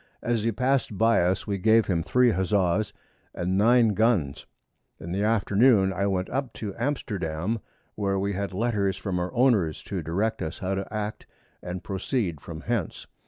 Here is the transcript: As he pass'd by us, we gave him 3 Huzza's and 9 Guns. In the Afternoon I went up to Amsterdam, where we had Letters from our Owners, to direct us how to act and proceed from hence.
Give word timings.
As 0.23 0.41
he 0.41 0.51
pass'd 0.51 0.97
by 0.97 1.21
us, 1.23 1.45
we 1.45 1.59
gave 1.59 1.85
him 1.85 2.01
3 2.01 2.31
Huzza's 2.31 2.91
and 3.35 3.55
9 3.55 3.89
Guns. 3.89 4.47
In 4.99 5.11
the 5.11 5.21
Afternoon 5.21 5.93
I 5.93 6.07
went 6.07 6.27
up 6.31 6.53
to 6.53 6.73
Amsterdam, 6.75 7.59
where 7.93 8.17
we 8.17 8.33
had 8.33 8.51
Letters 8.51 8.97
from 8.97 9.19
our 9.19 9.31
Owners, 9.31 9.83
to 9.83 10.01
direct 10.01 10.41
us 10.41 10.57
how 10.57 10.73
to 10.73 10.91
act 10.91 11.27
and 11.61 11.83
proceed 11.83 12.41
from 12.41 12.61
hence. 12.61 13.05